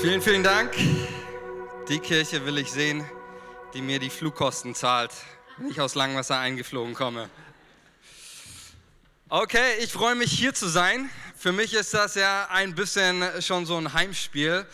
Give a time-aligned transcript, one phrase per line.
[0.00, 0.72] Vielen, vielen Dank.
[1.90, 3.04] Die Kirche will ich sehen,
[3.74, 5.12] die mir die Flugkosten zahlt,
[5.58, 7.28] wenn ich aus Langwasser eingeflogen komme.
[9.28, 11.10] Okay, ich freue mich hier zu sein.
[11.36, 14.64] Für mich ist das ja ein bisschen schon so ein Heimspiel.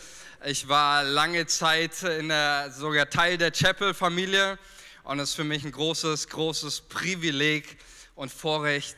[0.45, 4.57] Ich war lange Zeit in der, sogar Teil der Chapel-Familie
[5.03, 7.77] und es ist für mich ein großes, großes Privileg
[8.15, 8.95] und Vorrecht,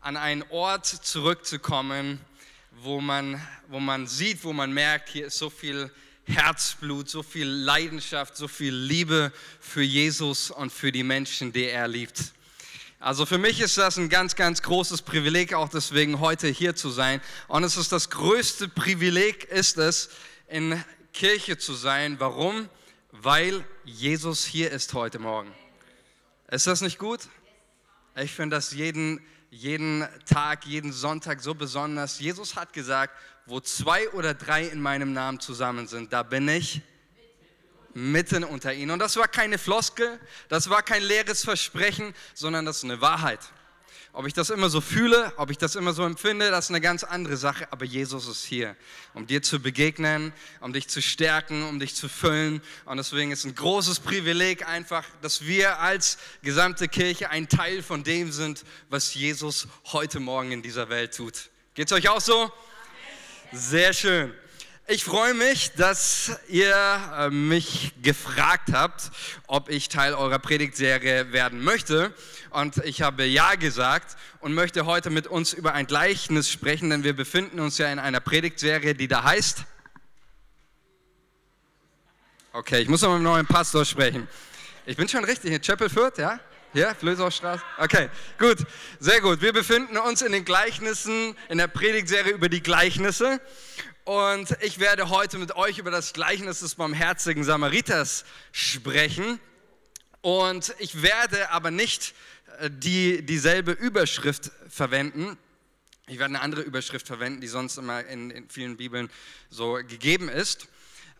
[0.00, 2.20] an einen Ort zurückzukommen,
[2.82, 5.90] wo man, wo man sieht, wo man merkt, hier ist so viel
[6.24, 11.86] Herzblut, so viel Leidenschaft, so viel Liebe für Jesus und für die Menschen, die er
[11.86, 12.32] liebt.
[12.98, 16.90] Also für mich ist das ein ganz, ganz großes Privileg, auch deswegen heute hier zu
[16.90, 17.20] sein.
[17.48, 20.10] Und es ist das größte Privileg, ist es,
[20.48, 22.18] in Kirche zu sein.
[22.18, 22.68] Warum?
[23.10, 25.52] Weil Jesus hier ist heute Morgen.
[26.50, 27.20] Ist das nicht gut?
[28.16, 29.20] Ich finde das jeden,
[29.52, 32.18] jeden Tag, jeden Sonntag so besonders.
[32.18, 36.80] Jesus hat gesagt, wo zwei oder drei in meinem Namen zusammen sind, da bin ich
[37.92, 38.92] mitten unter ihnen.
[38.92, 43.40] Und das war keine Floskel, das war kein leeres Versprechen, sondern das ist eine Wahrheit.
[44.14, 46.82] Ob ich das immer so fühle, ob ich das immer so empfinde, das ist eine
[46.82, 47.66] ganz andere Sache.
[47.70, 48.76] Aber Jesus ist hier,
[49.14, 52.60] um dir zu begegnen, um dich zu stärken, um dich zu füllen.
[52.84, 58.04] Und deswegen ist ein großes Privileg einfach, dass wir als gesamte Kirche ein Teil von
[58.04, 61.48] dem sind, was Jesus heute Morgen in dieser Welt tut.
[61.74, 62.52] Geht es euch auch so?
[63.50, 64.34] Sehr schön.
[64.92, 66.76] Ich freue mich, dass ihr
[67.16, 69.10] äh, mich gefragt habt,
[69.46, 72.12] ob ich Teil eurer Predigtserie werden möchte.
[72.50, 77.04] Und ich habe Ja gesagt und möchte heute mit uns über ein Gleichnis sprechen, denn
[77.04, 79.64] wir befinden uns ja in einer Predigtserie, die da heißt.
[82.52, 84.28] Okay, ich muss noch mit dem neuen Pastor sprechen.
[84.84, 86.38] Ich bin schon richtig, in Chapel Fürth, ja?
[86.74, 87.62] Ja, Flößaustraße?
[87.78, 88.58] Okay, gut,
[89.00, 89.40] sehr gut.
[89.40, 93.40] Wir befinden uns in den Gleichnissen, in der Predigtserie über die Gleichnisse.
[94.04, 99.38] Und ich werde heute mit euch über das Gleichnis des barmherzigen Samariters sprechen.
[100.22, 102.12] Und ich werde aber nicht
[102.58, 105.38] äh, die, dieselbe Überschrift verwenden.
[106.08, 109.08] Ich werde eine andere Überschrift verwenden, die sonst immer in, in vielen Bibeln
[109.50, 110.66] so gegeben ist.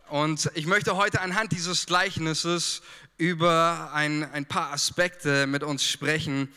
[0.09, 2.83] Und ich möchte heute anhand dieses Gleichnisses
[3.17, 6.53] über ein, ein paar Aspekte mit uns sprechen,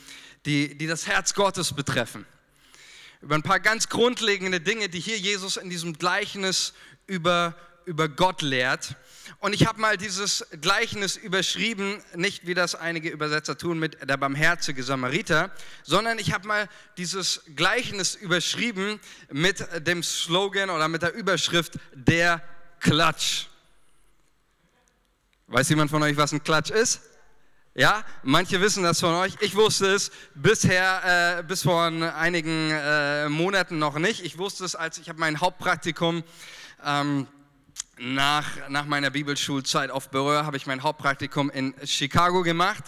[0.48, 2.26] die, die das Herz Gottes betreffen
[3.26, 6.74] über ein paar ganz grundlegende Dinge, die hier Jesus in diesem Gleichnis
[7.08, 7.56] über,
[7.86, 8.96] über Gott lehrt.
[9.40, 14.18] Und ich habe mal dieses Gleichnis überschrieben, nicht wie das einige Übersetzer tun mit der
[14.18, 19.00] barmherzige Samariter, sondern ich habe mal dieses Gleichnis überschrieben
[19.32, 22.44] mit dem Slogan oder mit der Überschrift der
[22.80, 23.48] Klatsch.
[25.48, 27.02] Weiß jemand von euch, was ein Klatsch ist?
[27.78, 29.34] Ja, manche wissen das von euch.
[29.42, 34.24] Ich wusste es bisher, äh, bis vor einigen äh, Monaten noch nicht.
[34.24, 36.24] Ich wusste es, als ich habe mein Hauptpraktikum
[36.86, 37.28] ähm,
[37.98, 42.86] nach, nach meiner Bibelschulzeit auf Berühr, habe ich mein Hauptpraktikum in Chicago gemacht,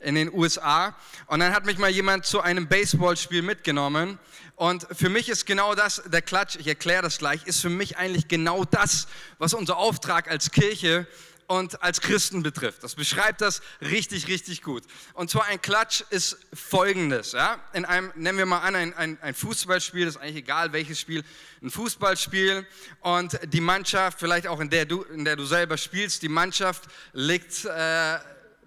[0.00, 0.96] in den USA.
[1.28, 4.18] Und dann hat mich mal jemand zu einem Baseballspiel mitgenommen.
[4.56, 7.98] Und für mich ist genau das, der Klatsch, ich erkläre das gleich, ist für mich
[7.98, 9.06] eigentlich genau das,
[9.38, 12.82] was unser Auftrag als Kirche ist und als Christen betrifft.
[12.82, 14.84] Das beschreibt das richtig, richtig gut.
[15.12, 17.32] Und zwar ein Klatsch ist folgendes.
[17.32, 17.62] Ja?
[17.72, 21.00] In einem, nennen wir mal an, ein, ein, ein Fußballspiel, das ist eigentlich egal welches
[21.00, 21.24] Spiel,
[21.62, 22.66] ein Fußballspiel
[23.00, 26.84] und die Mannschaft, vielleicht auch in der du, in der du selber spielst, die Mannschaft
[27.12, 28.18] liegt äh,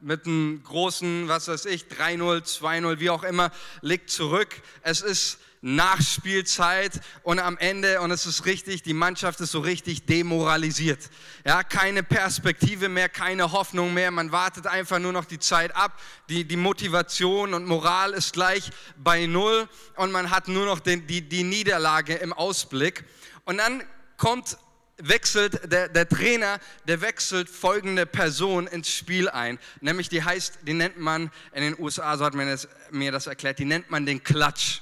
[0.01, 3.51] mit einem großen, was weiß ich, 3-0, 2-0, wie auch immer,
[3.81, 4.61] liegt zurück.
[4.81, 10.05] Es ist Nachspielzeit und am Ende, und es ist richtig, die Mannschaft ist so richtig
[10.05, 10.99] demoralisiert.
[11.45, 14.11] Ja, keine Perspektive mehr, keine Hoffnung mehr.
[14.11, 15.99] Man wartet einfach nur noch die Zeit ab.
[16.29, 21.07] Die, die Motivation und Moral ist gleich bei Null und man hat nur noch den,
[21.07, 23.05] die, die Niederlage im Ausblick.
[23.45, 23.83] Und dann
[24.17, 24.57] kommt
[24.97, 30.73] wechselt der, der Trainer, der wechselt folgende Person ins Spiel ein, nämlich die heißt, die
[30.73, 34.05] nennt man in den USA, so hat man das, mir das erklärt, die nennt man
[34.05, 34.81] den Klatsch.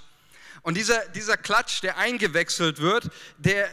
[0.65, 3.69] Und dieser, dieser Klatsch, der eingewechselt wird, der,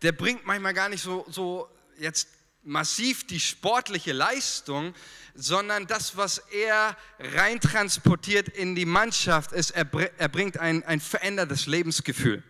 [0.00, 1.68] der bringt manchmal gar nicht so, so
[1.98, 2.28] jetzt
[2.62, 4.94] massiv die sportliche Leistung,
[5.34, 11.66] sondern das, was er reintransportiert in die Mannschaft, ist, er, er bringt ein, ein verändertes
[11.66, 12.42] Lebensgefühl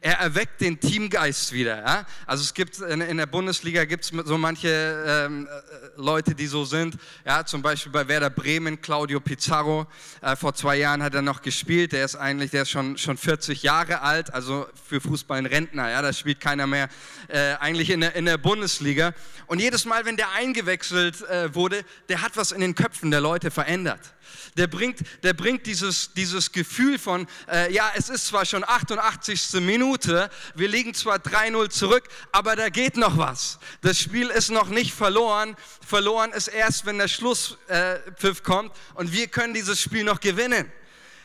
[0.00, 1.78] er erweckt den Teamgeist wieder.
[1.78, 2.06] Ja?
[2.26, 4.68] Also es gibt in, in der Bundesliga gibt es so manche
[5.06, 6.96] ähm, äh, Leute, die so sind.
[7.26, 9.86] Ja, zum Beispiel bei Werder Bremen, Claudio Pizarro.
[10.22, 11.92] Äh, vor zwei Jahren hat er noch gespielt.
[11.92, 15.90] Der ist eigentlich, der ist schon, schon 40 Jahre alt, also für Fußball ein Rentner.
[15.90, 16.88] Ja, da spielt keiner mehr
[17.28, 19.12] äh, eigentlich in der, in der Bundesliga.
[19.46, 23.20] Und jedes Mal, wenn der eingewechselt äh, wurde, der hat was in den Köpfen der
[23.20, 24.14] Leute verändert.
[24.56, 29.60] Der bringt, der bringt dieses, dieses Gefühl von, äh, ja, es ist zwar schon 88.
[29.60, 33.58] Minute, wir liegen zwar 3-0 zurück, aber da geht noch was.
[33.82, 35.56] Das Spiel ist noch nicht verloren.
[35.86, 40.70] Verloren ist erst, wenn der Schlusspfiff äh, kommt und wir können dieses Spiel noch gewinnen.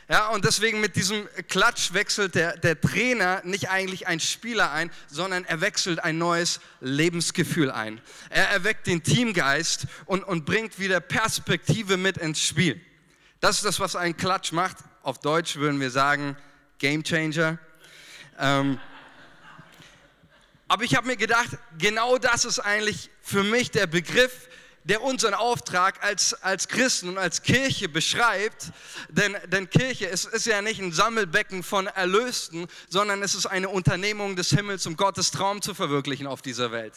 [0.08, 4.92] Ja, und deswegen mit diesem Klatsch wechselt der, der Trainer nicht eigentlich ein Spieler ein,
[5.08, 8.00] sondern er wechselt ein neues Lebensgefühl ein.
[8.30, 12.80] Er erweckt den Teamgeist und, und bringt wieder Perspektive mit ins Spiel.
[13.46, 14.78] Das ist das, was ein Klatsch macht.
[15.04, 16.36] Auf Deutsch würden wir sagen,
[16.80, 17.60] Game Changer.
[18.40, 18.80] Ähm,
[20.68, 24.50] aber ich habe mir gedacht, genau das ist eigentlich für mich der Begriff,
[24.84, 28.72] der unseren Auftrag als, als Christen und als Kirche beschreibt.
[29.10, 33.70] Denn, denn Kirche ist, ist ja nicht ein Sammelbecken von Erlösten, sondern es ist eine
[33.70, 36.96] Unternehmung des Himmels, um Gottes Traum zu verwirklichen auf dieser Welt.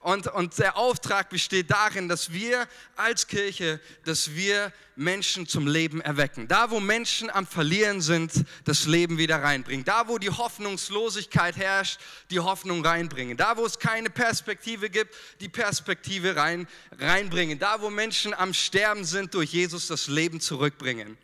[0.00, 6.00] Und, und der Auftrag besteht darin, dass wir als Kirche, dass wir Menschen zum Leben
[6.00, 6.46] erwecken.
[6.46, 8.32] Da, wo Menschen am Verlieren sind,
[8.64, 9.84] das Leben wieder reinbringen.
[9.84, 11.98] Da, wo die Hoffnungslosigkeit herrscht,
[12.30, 13.36] die Hoffnung reinbringen.
[13.36, 16.68] Da, wo es keine Perspektive gibt, die Perspektive rein,
[17.00, 17.58] reinbringen.
[17.58, 21.18] Da, wo Menschen am Sterben sind, durch Jesus das Leben zurückbringen.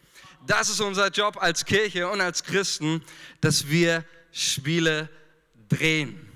[0.46, 3.02] Das ist unser Job als Kirche und als Christen,
[3.40, 5.08] dass wir Spiele
[5.68, 6.33] drehen.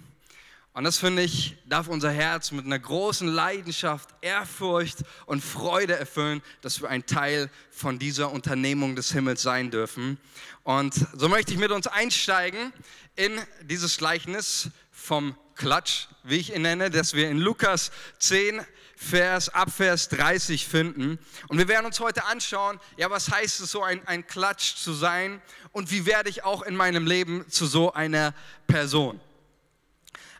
[0.78, 6.40] Und das finde ich, darf unser Herz mit einer großen Leidenschaft, Ehrfurcht und Freude erfüllen,
[6.60, 10.18] dass wir ein Teil von dieser Unternehmung des Himmels sein dürfen.
[10.62, 12.72] Und so möchte ich mit uns einsteigen
[13.16, 17.90] in dieses Gleichnis vom Klatsch, wie ich ihn nenne, das wir in Lukas
[18.20, 18.60] 10,
[18.94, 21.18] Vers, ab Vers 30 finden.
[21.48, 24.92] Und wir werden uns heute anschauen, ja, was heißt es so, ein, ein Klatsch zu
[24.92, 25.42] sein
[25.72, 28.32] und wie werde ich auch in meinem Leben zu so einer
[28.68, 29.20] Person.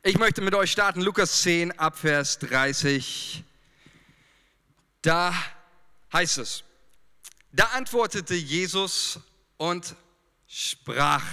[0.04, 3.42] Ich möchte mit euch starten, Lukas 10 Abvers 30.
[5.02, 5.34] Da
[6.12, 6.62] heißt es,
[7.50, 9.18] da antwortete Jesus
[9.56, 9.96] und
[10.46, 11.24] sprach,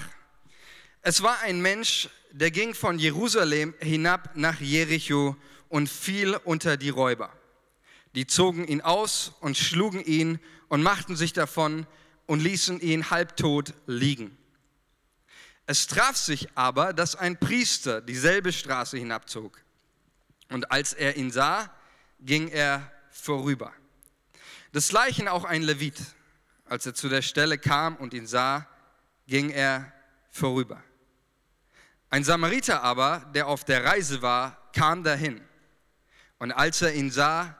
[1.03, 5.35] es war ein Mensch, der ging von Jerusalem hinab nach Jericho
[5.69, 7.31] und fiel unter die Räuber.
[8.15, 10.39] Die zogen ihn aus und schlugen ihn
[10.69, 11.85] und machten sich davon
[12.25, 14.35] und ließen ihn halbtot liegen.
[15.67, 19.59] Es traf sich aber, dass ein Priester dieselbe Straße hinabzog.
[20.49, 21.73] Und als er ihn sah,
[22.19, 23.73] ging er vorüber.
[24.73, 25.99] Desgleichen auch ein Levit.
[26.65, 28.67] Als er zu der Stelle kam und ihn sah,
[29.27, 29.91] ging er
[30.29, 30.83] vorüber.
[32.09, 35.41] Ein Samariter aber, der auf der Reise war, kam dahin.
[36.37, 37.57] Und als er ihn sah,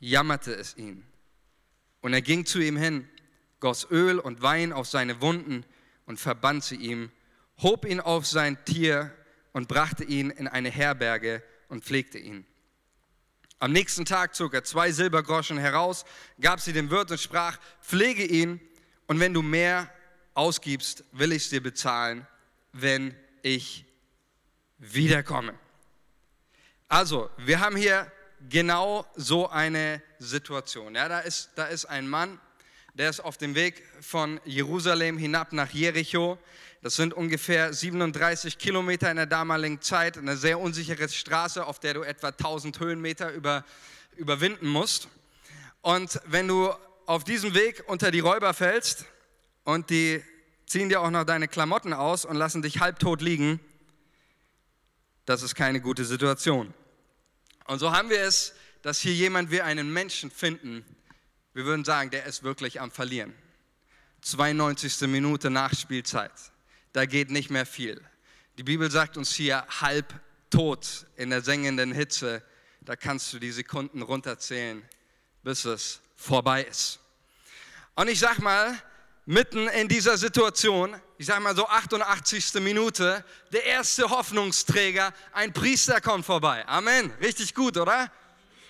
[0.00, 1.06] jammerte es ihn.
[2.00, 3.08] Und er ging zu ihm hin,
[3.60, 5.64] goss Öl und Wein auf seine Wunden
[6.06, 7.10] und verband sie ihm
[7.58, 9.14] hob ihn auf sein Tier
[9.52, 12.46] und brachte ihn in eine Herberge und pflegte ihn.
[13.60, 16.04] Am nächsten Tag zog er zwei Silbergroschen heraus,
[16.40, 18.60] gab sie dem Wirt und sprach, pflege ihn
[19.06, 19.92] und wenn du mehr
[20.34, 22.26] ausgibst, will ich es dir bezahlen,
[22.72, 23.84] wenn ich
[24.78, 25.54] wiederkomme.
[26.86, 28.10] Also, wir haben hier
[28.48, 30.94] genau so eine Situation.
[30.94, 32.40] Ja, da, ist, da ist ein Mann,
[32.98, 36.36] der ist auf dem Weg von Jerusalem hinab nach Jericho.
[36.82, 41.94] Das sind ungefähr 37 Kilometer in der damaligen Zeit, eine sehr unsichere Straße, auf der
[41.94, 43.64] du etwa 1000 Höhenmeter über,
[44.16, 45.06] überwinden musst.
[45.80, 46.72] Und wenn du
[47.06, 49.04] auf diesem Weg unter die Räuber fällst
[49.62, 50.20] und die
[50.66, 53.60] ziehen dir auch noch deine Klamotten aus und lassen dich halbtot liegen,
[55.24, 56.74] das ist keine gute Situation.
[57.64, 60.84] Und so haben wir es, dass hier jemand wir einen Menschen finden,
[61.54, 63.34] wir würden sagen, der ist wirklich am Verlieren.
[64.22, 65.08] 92.
[65.08, 66.32] Minute Nachspielzeit
[66.92, 68.00] da geht nicht mehr viel.
[68.56, 70.12] Die Bibel sagt uns hier halb
[70.50, 72.42] tot in der sengenden Hitze.
[72.80, 74.82] Da kannst du die Sekunden runterzählen,
[75.42, 76.98] bis es vorbei ist.
[77.94, 78.76] Und ich sag mal,
[79.26, 82.54] mitten in dieser Situation, ich sag mal so 88.
[82.54, 86.66] Minute, der erste Hoffnungsträger, ein Priester kommt vorbei.
[86.66, 87.12] Amen.
[87.20, 88.10] Richtig gut, oder?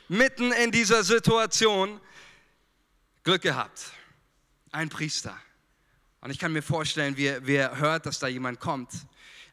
[0.08, 2.00] Mitten in dieser Situation,
[3.24, 3.92] Glück gehabt.
[4.70, 5.36] Ein Priester.
[6.20, 8.90] Und ich kann mir vorstellen, wie, wie er hört, dass da jemand kommt.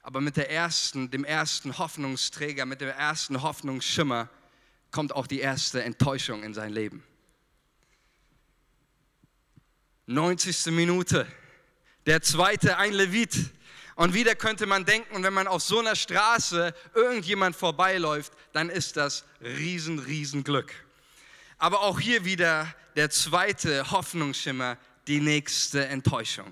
[0.02, 4.30] Aber mit der ersten, dem ersten Hoffnungsträger, mit dem ersten Hoffnungsschimmer
[4.92, 7.04] kommt auch die erste Enttäuschung in sein Leben.
[10.08, 10.68] 90.
[10.68, 11.28] Minute.
[12.06, 13.52] Der zweite, ein Levit.
[13.96, 18.98] Und wieder könnte man denken, wenn man auf so einer Straße irgendjemand vorbeiläuft, dann ist
[18.98, 20.72] das riesen, riesen Glück.
[21.58, 26.52] Aber auch hier wieder der zweite Hoffnungsschimmer, die nächste Enttäuschung.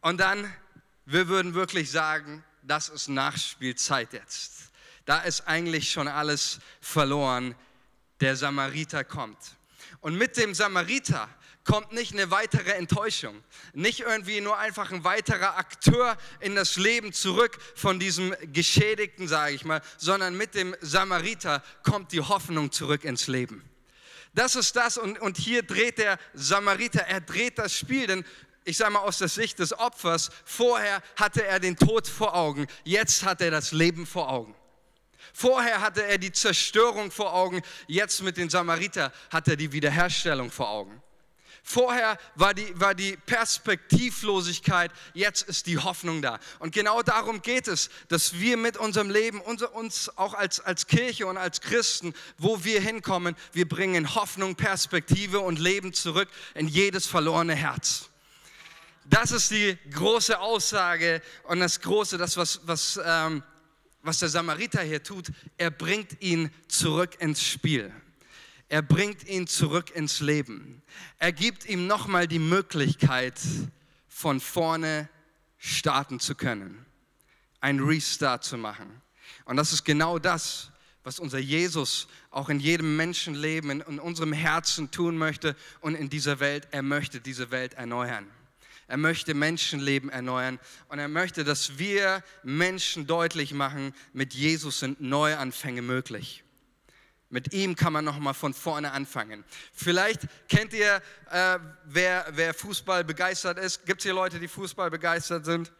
[0.00, 0.52] Und dann,
[1.06, 4.70] wir würden wirklich sagen, das ist Nachspielzeit jetzt.
[5.06, 7.54] Da ist eigentlich schon alles verloren.
[8.20, 9.38] Der Samariter kommt.
[10.00, 11.28] Und mit dem Samariter
[11.64, 13.42] kommt nicht eine weitere Enttäuschung,
[13.74, 19.54] nicht irgendwie nur einfach ein weiterer Akteur in das Leben zurück von diesem Geschädigten, sage
[19.54, 23.62] ich mal, sondern mit dem Samariter kommt die Hoffnung zurück ins Leben.
[24.34, 28.24] Das ist das und, und hier dreht der Samariter, er dreht das Spiel, denn
[28.64, 32.66] ich sage mal aus der Sicht des Opfers, vorher hatte er den Tod vor Augen,
[32.84, 34.54] jetzt hat er das Leben vor Augen.
[35.32, 40.50] Vorher hatte er die Zerstörung vor Augen, jetzt mit den Samariter hat er die Wiederherstellung
[40.50, 41.02] vor Augen.
[41.62, 46.38] Vorher war die, war die Perspektivlosigkeit, jetzt ist die Hoffnung da.
[46.58, 50.86] Und genau darum geht es, dass wir mit unserem Leben, unser, uns auch als, als
[50.86, 56.66] Kirche und als Christen, wo wir hinkommen, wir bringen Hoffnung, Perspektive und Leben zurück in
[56.66, 58.10] jedes verlorene Herz.
[59.04, 63.42] Das ist die große Aussage und das Große, das, was, was, ähm,
[64.02, 65.32] was der Samariter hier tut.
[65.56, 67.92] Er bringt ihn zurück ins Spiel.
[68.70, 70.80] Er bringt ihn zurück ins Leben.
[71.18, 73.34] Er gibt ihm nochmal die Möglichkeit,
[74.06, 75.08] von vorne
[75.58, 76.86] starten zu können,
[77.60, 79.02] ein Restart zu machen.
[79.44, 80.70] Und das ist genau das,
[81.02, 86.08] was unser Jesus auch in jedem Menschenleben, in, in unserem Herzen tun möchte und in
[86.08, 86.68] dieser Welt.
[86.70, 88.30] Er möchte diese Welt erneuern.
[88.86, 95.00] Er möchte Menschenleben erneuern und er möchte, dass wir Menschen deutlich machen, mit Jesus sind
[95.00, 96.44] Neuanfänge möglich.
[97.32, 99.44] Mit ihm kann man nochmal von vorne anfangen.
[99.72, 103.86] Vielleicht kennt ihr, äh, wer, wer Fußball begeistert ist.
[103.86, 105.70] Gibt es hier Leute, die Fußball begeistert sind?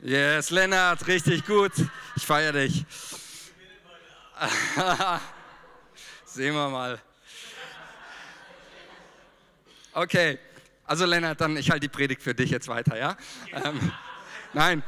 [0.00, 1.72] Yes, Lennart, richtig gut.
[2.14, 2.84] Ich feiere dich.
[6.26, 7.00] Sehen wir mal.
[9.94, 10.38] Okay,
[10.84, 13.16] also Lennart, dann ich halte die Predigt für dich jetzt weiter, ja?
[13.50, 13.92] Ähm,
[14.52, 14.82] nein,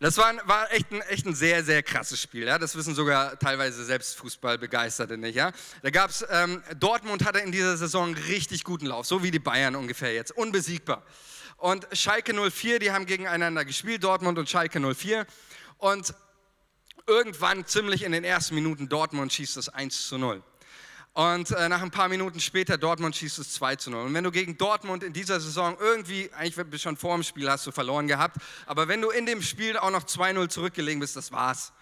[0.00, 2.46] das war, war echt, ein, echt ein sehr, sehr krasses Spiel.
[2.46, 2.58] Ja?
[2.58, 5.34] Das wissen sogar teilweise selbst Fußballbegeisterte nicht.
[5.34, 5.50] Ja?
[5.82, 9.74] Da gab's, ähm, Dortmund hatte in dieser Saison richtig guten Lauf, so wie die Bayern
[9.74, 11.02] ungefähr jetzt, unbesiegbar.
[11.56, 15.26] Und Schalke 04, die haben gegeneinander gespielt, Dortmund und Schalke 04.
[15.78, 16.14] Und
[17.08, 20.42] irgendwann, ziemlich in den ersten Minuten, Dortmund schießt das 1 zu 0.
[21.18, 24.06] Und äh, nach ein paar Minuten später, Dortmund schießt es 2 zu 0.
[24.06, 27.66] Und wenn du gegen Dortmund in dieser Saison irgendwie, eigentlich schon vor dem Spiel hast
[27.66, 31.32] du verloren gehabt, aber wenn du in dem Spiel auch noch 2-0 zurückgelegen bist, das
[31.32, 31.72] war's.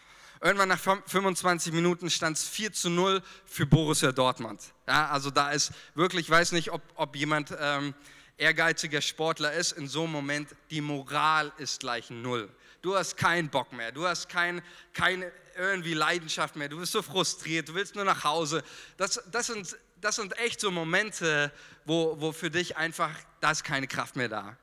[0.41, 4.63] Irgendwann nach 25 Minuten stand es 4 zu 0 für Borussia Dortmund.
[4.89, 7.93] Ja, also da ist wirklich, ich weiß nicht, ob, ob jemand ähm,
[8.39, 12.49] ehrgeiziger Sportler ist, in so einem Moment, die Moral ist gleich null.
[12.81, 14.63] Du hast keinen Bock mehr, du hast kein,
[14.95, 18.63] keine irgendwie Leidenschaft mehr, du bist so frustriert, du willst nur nach Hause.
[18.97, 21.53] Das, das, sind, das sind echt so Momente,
[21.85, 23.11] wo, wo für dich einfach,
[23.41, 24.57] da ist keine Kraft mehr da.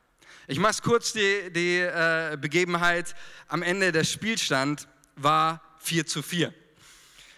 [0.48, 3.16] Ich mache kurz, die, die äh, Begebenheit
[3.48, 6.54] am Ende der Spielstand war 4 zu 4.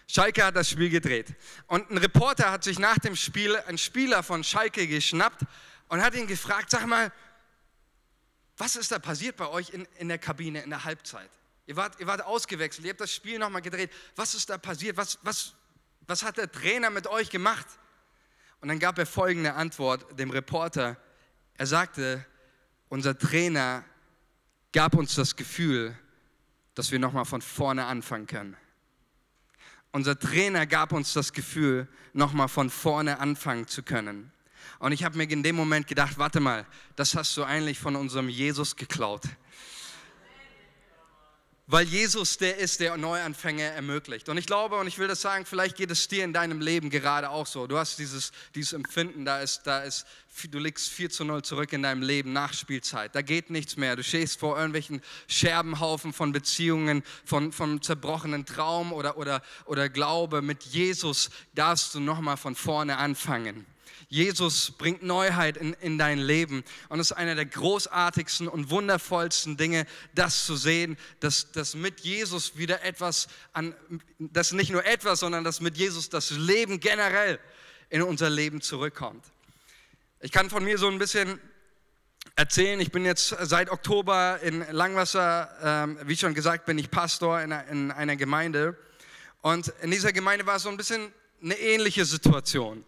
[0.08, 1.34] Schalke hat das Spiel gedreht.
[1.68, 5.42] Und ein Reporter hat sich nach dem Spiel einen Spieler von Schalke geschnappt
[5.88, 7.12] und hat ihn gefragt, sag mal,
[8.58, 11.30] was ist da passiert bei euch in, in der Kabine in der Halbzeit?
[11.68, 13.92] Ihr wart, ihr wart ausgewechselt, ihr habt das Spiel nochmal gedreht.
[14.16, 14.98] Was ist da passiert?
[14.98, 15.54] Was, was,
[16.06, 17.66] was hat der Trainer mit euch gemacht?
[18.62, 20.98] Und dann gab er folgende Antwort dem Reporter.
[21.56, 22.26] Er sagte,
[22.90, 23.84] unser Trainer
[24.72, 25.98] gab uns das Gefühl,
[26.76, 28.58] dass wir nochmal von vorne anfangen können.
[29.92, 34.32] Unser Trainer gab uns das Gefühl, nochmal von vorne anfangen zu können.
[34.80, 37.96] Und ich habe mir in dem Moment gedacht, warte mal, das hast du eigentlich von
[37.96, 39.24] unserem Jesus geklaut
[41.68, 44.30] weil Jesus der ist, der Neuanfänge ermöglicht.
[44.30, 46.90] Und ich glaube, und ich will das sagen, vielleicht geht es dir in deinem Leben
[46.90, 47.66] gerade auch so.
[47.66, 50.06] Du hast dieses, dieses Empfinden, da ist, da ist,
[50.50, 53.16] du liegst 4 zu 0 zurück in deinem Leben nach Spielzeit.
[53.16, 53.96] Da geht nichts mehr.
[53.96, 60.44] Du stehst vor irgendwelchen Scherbenhaufen von Beziehungen, von, von zerbrochenen Traum oder, oder, oder Glaube.
[60.44, 63.66] Mit Jesus darfst du nochmal von vorne anfangen.
[64.10, 66.64] Jesus bringt Neuheit in, in dein Leben.
[66.90, 72.02] Und es ist einer der großartigsten und wundervollsten Dinge, das zu sehen, dass, dass mit
[72.02, 73.76] Jesus wieder etwas an,
[74.20, 77.40] dass nicht nur etwas, sondern dass mit Jesus das Leben generell
[77.90, 79.26] in unser Leben zurückkommt.
[80.20, 81.40] Ich kann von mir so ein bisschen
[82.36, 82.80] erzählen.
[82.80, 87.52] Ich bin jetzt seit Oktober in Langwasser, ähm, wie schon gesagt, bin ich Pastor in
[87.52, 88.78] in einer Gemeinde.
[89.42, 92.84] Und in dieser Gemeinde war es so ein bisschen eine ähnliche Situation.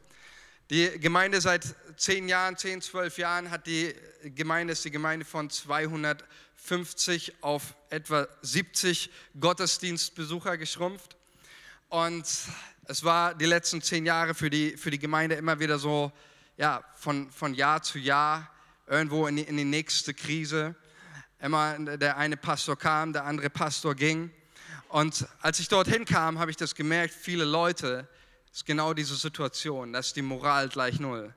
[0.69, 1.63] Die Gemeinde seit
[1.95, 3.95] zehn Jahren, zehn, zwölf Jahren hat die
[4.35, 9.09] Gemeinde, ist die Gemeinde von 250 auf etwa 70
[9.39, 11.15] Gottesdienstbesucher geschrumpft.
[11.87, 12.25] Und
[12.83, 16.11] es war die letzten zehn Jahre für die, für die Gemeinde immer wieder so,
[16.57, 18.51] ja, von, von Jahr zu Jahr
[18.87, 20.75] irgendwo in die, in die nächste Krise.
[21.39, 24.31] Immer der eine Pastor kam, der andere Pastor ging.
[24.89, 28.09] Und als ich dorthin kam, habe ich das gemerkt, viele Leute,
[28.51, 31.33] ist genau diese Situation, dass die Moral gleich null.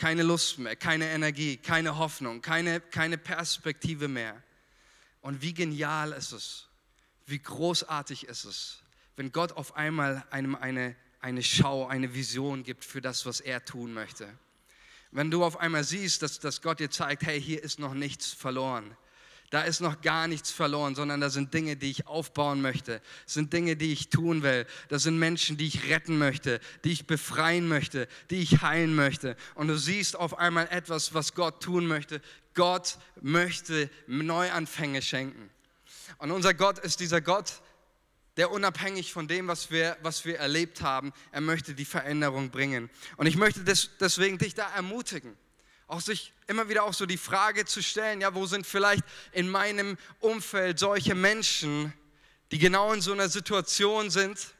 [0.00, 4.42] keine Lust mehr, keine Energie, keine Hoffnung, keine, keine Perspektive mehr.
[5.20, 6.68] Und wie genial ist es,
[7.26, 8.82] wie großartig ist es,
[9.16, 13.62] wenn Gott auf einmal einem eine, eine Schau, eine Vision gibt für das, was er
[13.62, 14.26] tun möchte.
[15.10, 18.32] Wenn du auf einmal siehst, dass, dass Gott dir zeigt, hey, hier ist noch nichts
[18.32, 18.96] verloren.
[19.50, 23.02] Da ist noch gar nichts verloren, sondern da sind Dinge, die ich aufbauen möchte.
[23.26, 24.64] Sind Dinge, die ich tun will.
[24.88, 29.36] Das sind Menschen, die ich retten möchte, die ich befreien möchte, die ich heilen möchte.
[29.56, 32.22] Und du siehst auf einmal etwas, was Gott tun möchte.
[32.54, 35.50] Gott möchte Neuanfänge schenken.
[36.18, 37.60] Und unser Gott ist dieser Gott,
[38.36, 42.88] der unabhängig von dem, was wir, was wir erlebt haben, er möchte die Veränderung bringen.
[43.16, 45.36] Und ich möchte des, deswegen dich da ermutigen
[45.90, 49.50] auch sich immer wieder auch so die Frage zu stellen, ja, wo sind vielleicht in
[49.50, 51.92] meinem Umfeld solche Menschen,
[52.52, 54.54] die genau in so einer Situation sind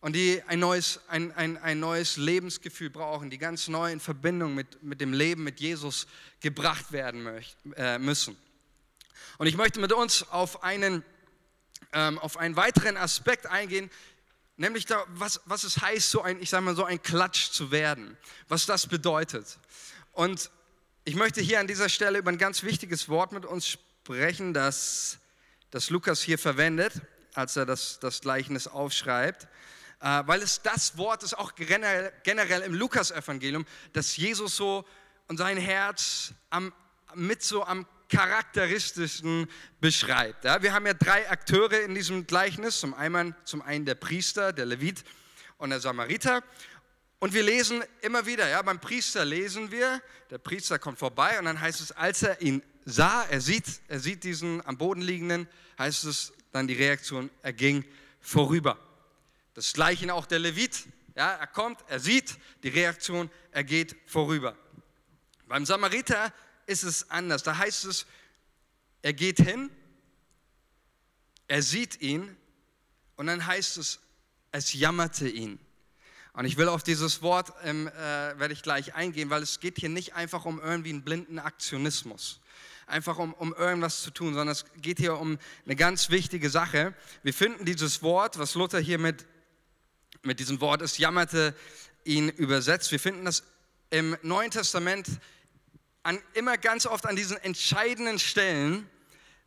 [0.00, 4.54] und die ein neues, ein, ein, ein neues Lebensgefühl brauchen, die ganz neu in Verbindung
[4.54, 6.08] mit, mit dem Leben mit Jesus
[6.40, 8.36] gebracht werden möcht, äh, müssen.
[9.38, 11.04] Und ich möchte mit uns auf einen,
[11.92, 13.90] ähm, auf einen weiteren Aspekt eingehen,
[14.56, 17.70] Nämlich da, was, was es heißt, so ein, ich sage mal, so ein Klatsch zu
[17.70, 18.16] werden,
[18.48, 19.58] was das bedeutet.
[20.12, 20.50] Und
[21.04, 25.18] ich möchte hier an dieser Stelle über ein ganz wichtiges Wort mit uns sprechen, das,
[25.70, 26.92] das Lukas hier verwendet,
[27.34, 29.48] als er das, das Gleichnis aufschreibt,
[30.00, 34.84] äh, weil es das Wort ist auch generell, generell im Lukas-Evangelium, dass Jesus so
[35.26, 36.72] und sein Herz am,
[37.14, 39.48] mit so am charakteristischsten
[39.80, 40.44] beschreibt.
[40.44, 42.80] Ja, wir haben ja drei Akteure in diesem Gleichnis.
[42.80, 45.04] Zum einen, zum einen der Priester, der Levit
[45.58, 46.42] und der Samariter.
[47.18, 51.46] Und wir lesen immer wieder, ja, beim Priester lesen wir, der Priester kommt vorbei und
[51.46, 55.48] dann heißt es, als er ihn sah, er sieht, er sieht diesen am Boden liegenden,
[55.78, 57.84] heißt es dann die Reaktion, er ging
[58.20, 58.78] vorüber.
[59.54, 60.84] Das gleiche auch der Levit,
[61.16, 64.54] ja, er kommt, er sieht, die Reaktion, er geht vorüber.
[65.46, 66.32] Beim Samariter
[66.66, 67.42] ist es anders.
[67.42, 68.06] Da heißt es,
[69.02, 69.70] er geht hin,
[71.46, 72.36] er sieht ihn
[73.16, 74.00] und dann heißt es,
[74.52, 75.58] es jammerte ihn.
[76.32, 79.78] Und ich will auf dieses Wort, ähm, äh, werde ich gleich eingehen, weil es geht
[79.78, 82.40] hier nicht einfach um irgendwie einen blinden Aktionismus,
[82.86, 86.92] einfach um, um irgendwas zu tun, sondern es geht hier um eine ganz wichtige Sache.
[87.22, 89.26] Wir finden dieses Wort, was Luther hier mit,
[90.22, 91.54] mit diesem Wort es jammerte
[92.04, 93.44] ihn übersetzt, wir finden das
[93.90, 95.06] im Neuen Testament
[96.04, 98.88] an, immer ganz oft an diesen entscheidenden Stellen,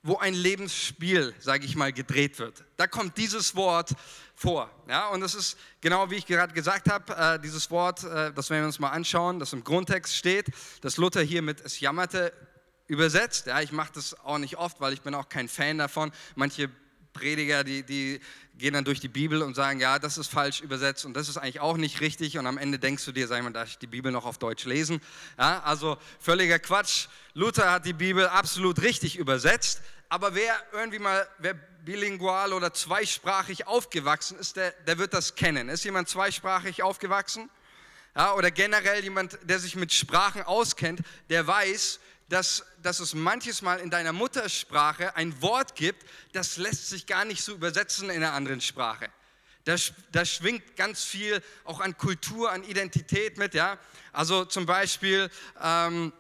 [0.04, 2.64] wo ein Lebensspiel, sage ich mal, gedreht wird.
[2.78, 3.94] Da kommt dieses Wort
[4.36, 4.70] vor.
[4.88, 5.08] Ja?
[5.10, 8.64] Und das ist genau wie ich gerade gesagt habe, äh, dieses Wort, äh, das werden
[8.64, 10.48] wir uns mal anschauen, das im Grundtext steht,
[10.82, 12.34] das Luther hier mit es jammerte
[12.88, 13.48] übersetzt.
[13.48, 16.12] Ja, ich mache das auch nicht oft, weil ich bin auch kein Fan davon.
[16.36, 16.70] Manche
[17.18, 18.20] Prediger, die, die
[18.58, 21.38] gehen dann durch die Bibel und sagen, ja, das ist falsch übersetzt und das ist
[21.38, 22.38] eigentlich auch nicht richtig.
[22.38, 24.66] Und am Ende denkst du dir, sag mal, darf ich die Bibel noch auf Deutsch
[24.66, 25.02] lesen?
[25.38, 27.08] Ja, also völliger Quatsch.
[27.34, 29.82] Luther hat die Bibel absolut richtig übersetzt.
[30.10, 35.70] Aber wer irgendwie mal, wer bilingual oder zweisprachig aufgewachsen ist, der, der wird das kennen.
[35.70, 37.50] Ist jemand zweisprachig aufgewachsen?
[38.16, 42.00] Ja, oder generell jemand, der sich mit Sprachen auskennt, der weiß,
[42.30, 47.26] dass, dass es manches Mal in deiner Muttersprache ein Wort gibt, das lässt sich gar
[47.26, 49.10] nicht so übersetzen in einer anderen Sprache.
[49.64, 49.76] Da,
[50.12, 53.54] da schwingt ganz viel auch an Kultur, an Identität mit.
[53.54, 53.78] Ja?
[54.14, 55.30] Also zum Beispiel
[55.62, 56.14] ähm,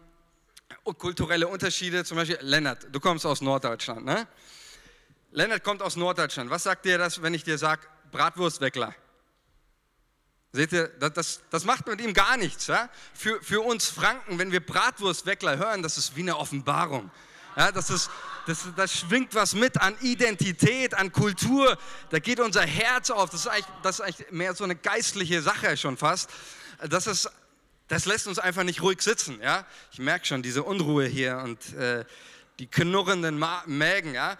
[0.97, 2.03] kulturelle Unterschiede.
[2.03, 4.05] Zum Beispiel Lennart, du kommst aus Norddeutschland.
[4.05, 4.27] Ne?
[5.31, 6.49] Lennart kommt aus Norddeutschland.
[6.49, 8.93] Was sagt dir das, wenn ich dir sage Bratwurstweckler?
[10.53, 12.67] Seht ihr, das, das macht mit ihm gar nichts.
[12.67, 12.89] Ja?
[13.13, 17.11] Für, für uns Franken, wenn wir Bratwurstweckler hören, das ist wie eine Offenbarung.
[17.57, 18.11] Ja, das, ist,
[18.45, 21.75] das, das schwingt was mit an Identität, an Kultur.
[22.11, 23.31] Da geht unser Herz auf.
[23.31, 26.29] Das ist eigentlich, das ist eigentlich mehr so eine geistliche Sache schon fast.
[26.87, 27.31] Das, ist,
[27.87, 29.41] das lässt uns einfach nicht ruhig sitzen.
[29.41, 29.65] Ja?
[29.91, 32.05] Ich merke schon diese Unruhe hier und äh,
[32.59, 34.13] die knurrenden Mägen.
[34.13, 34.37] Ja?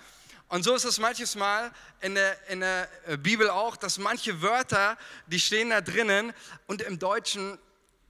[0.49, 4.41] Und so ist es manches Mal in der, in der äh, Bibel auch, dass manche
[4.41, 6.33] Wörter, die stehen da drinnen
[6.67, 7.57] und im Deutschen,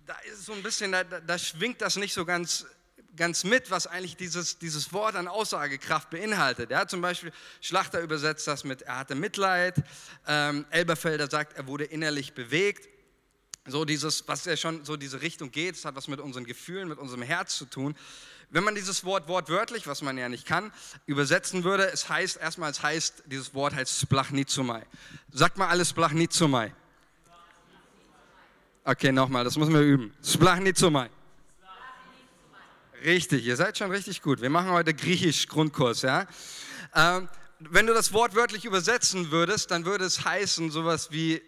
[0.05, 2.65] da ist so ein bisschen, da, da schwingt das nicht so ganz,
[3.15, 6.69] ganz mit, was eigentlich dieses, dieses Wort an Aussagekraft beinhaltet.
[6.69, 9.75] Ja, zum Beispiel Schlachter übersetzt das mit, er hatte Mitleid.
[10.27, 12.87] Ähm, Elberfelder sagt, er wurde innerlich bewegt.
[13.67, 16.87] So dieses, was ja schon so diese Richtung geht, das hat was mit unseren Gefühlen,
[16.87, 17.95] mit unserem Herz zu tun.
[18.49, 20.71] Wenn man dieses Wort wortwörtlich, was man ja nicht kann,
[21.05, 24.85] übersetzen würde, es heißt erstmal, es heißt, dieses Wort heißt Splachnizumai.
[25.33, 26.73] Sagt mal alles Splachnizumai.
[28.85, 30.13] Okay, nochmal, das müssen wir üben.
[30.23, 31.09] Splachnizumai.
[33.03, 34.41] Richtig, ihr seid schon richtig gut.
[34.41, 36.25] Wir machen heute Griechisch-Grundkurs, ja.
[36.95, 37.27] Ähm,
[37.59, 41.41] wenn du das Wort wörtlich übersetzen würdest, dann würde es heißen sowas wie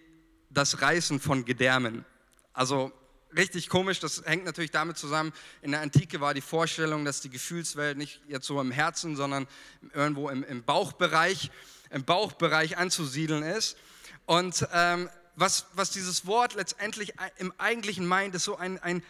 [0.50, 2.06] das Reißen von Gedärmen.
[2.54, 2.92] Also
[3.36, 5.32] richtig komisch, das hängt natürlich damit zusammen,
[5.62, 9.48] in der Antike war die Vorstellung, dass die Gefühlswelt nicht jetzt so im Herzen, sondern
[9.94, 11.52] irgendwo im, im Bauchbereich,
[11.90, 13.78] im Bauchbereich anzusiedeln ist.
[14.26, 19.04] Und ähm, was, was dieses Wort letztendlich im Eigentlichen meint, ist so ein, ein,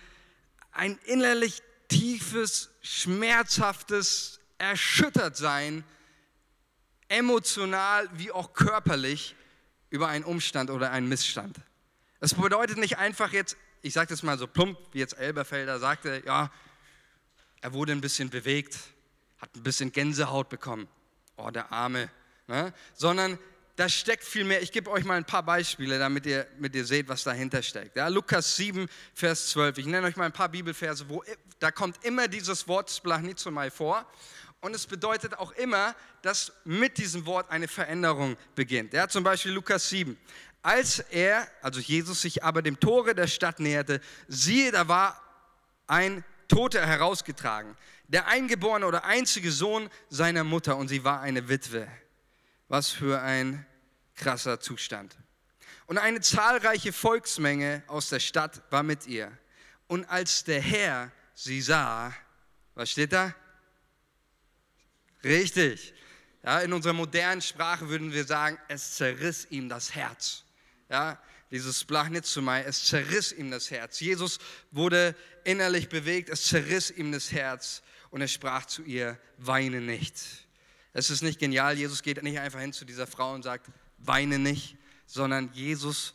[0.71, 5.83] ein innerlich tiefes, schmerzhaftes Erschüttertsein,
[7.07, 9.35] emotional wie auch körperlich
[9.89, 11.57] über einen Umstand oder einen Missstand.
[12.19, 16.21] Das bedeutet nicht einfach jetzt, ich sage das mal so plump, wie jetzt Elberfelder sagte,
[16.25, 16.51] ja,
[17.61, 18.77] er wurde ein bisschen bewegt,
[19.39, 20.87] hat ein bisschen Gänsehaut bekommen.
[21.37, 22.09] Oh, der Arme.
[22.47, 22.73] Ne?
[22.95, 23.39] Sondern
[23.79, 24.61] da steckt viel mehr.
[24.61, 27.95] Ich gebe euch mal ein paar Beispiele, damit ihr, damit ihr seht, was dahinter steckt.
[27.95, 29.77] Ja, Lukas 7, Vers 12.
[29.77, 31.23] Ich nenne euch mal ein paar Bibelverse, wo
[31.59, 34.05] da kommt immer dieses Wort Splachnizomai vor.
[34.61, 38.93] Und es bedeutet auch immer, dass mit diesem Wort eine Veränderung beginnt.
[38.93, 40.17] Ja, zum Beispiel Lukas 7.
[40.61, 45.21] Als er, also Jesus, sich aber dem Tore der Stadt näherte, siehe, da war
[45.87, 51.87] ein Toter herausgetragen, der eingeborene oder einzige Sohn seiner Mutter, und sie war eine Witwe.
[52.67, 53.65] Was für ein
[54.15, 55.15] krasser Zustand.
[55.85, 59.31] Und eine zahlreiche Volksmenge aus der Stadt war mit ihr.
[59.87, 62.13] Und als der Herr sie sah,
[62.75, 63.33] was steht da?
[65.23, 65.93] Richtig.
[66.43, 70.43] Ja, in unserer modernen Sprache würden wir sagen, es zerriss ihm das Herz.
[70.89, 73.99] Ja, dieses Blachnitzumai, es zerriss ihm das Herz.
[73.99, 74.39] Jesus
[74.71, 80.15] wurde innerlich bewegt, es zerriss ihm das Herz und er sprach zu ihr, weine nicht.
[80.93, 84.39] Es ist nicht genial, Jesus geht nicht einfach hin zu dieser Frau und sagt, weine
[84.39, 86.13] nicht, sondern Jesus